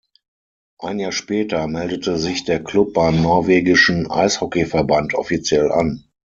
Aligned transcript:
Ein 0.79 0.97
Jahr 0.97 1.11
später 1.11 1.67
meldete 1.67 2.17
sich 2.17 2.43
der 2.43 2.63
Club 2.63 2.95
beim 2.95 3.21
norwegischen 3.21 4.09
Eishockeyverband 4.09 5.13
offiziell 5.13 5.71
an. 5.71 6.05